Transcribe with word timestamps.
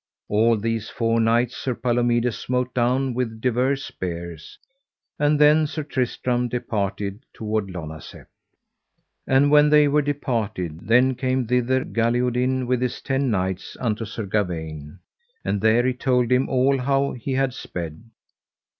All 0.29 0.57
these 0.57 0.89
four 0.89 1.19
knights 1.21 1.55
Sir 1.55 1.75
Palomides 1.75 2.35
smote 2.35 2.73
down 2.73 3.13
with 3.13 3.39
divers 3.39 3.83
spears. 3.85 4.57
And 5.19 5.39
then 5.39 5.67
Sir 5.67 5.83
Tristram 5.83 6.47
departed 6.47 7.23
toward 7.35 7.67
Lonazep. 7.69 8.25
And 9.27 9.51
when 9.51 9.69
they 9.69 9.87
were 9.87 10.01
departed 10.01 10.87
then 10.87 11.13
came 11.13 11.45
thither 11.45 11.85
Galihodin 11.85 12.65
with 12.65 12.81
his 12.81 12.99
ten 12.99 13.29
knights 13.29 13.77
unto 13.79 14.03
Sir 14.05 14.25
Gawaine, 14.25 14.97
and 15.45 15.61
there 15.61 15.85
he 15.85 15.93
told 15.93 16.31
him 16.31 16.49
all 16.49 16.79
how 16.79 17.11
he 17.11 17.33
had 17.33 17.53
sped. 17.53 18.01